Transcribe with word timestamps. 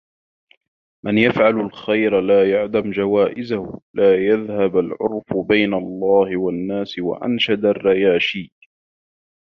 مَنْ 1.05 1.17
يَفْعَلْ 1.17 1.59
الْخَيْرَ 1.59 2.19
لَا 2.21 2.51
يَعْدَمْ 2.51 2.91
جَوَائِزَهُ 2.91 3.79
لَا 3.93 4.15
يَذْهَبُ 4.25 4.77
الْعُرْفُ 4.77 5.33
بَيْنَ 5.47 5.73
اللَّهِ 5.73 6.37
وَالنَّاسِ 6.37 6.99
وَأَنْشَدَ 6.99 7.65
الرِّيَاشِيُّ 7.65 8.51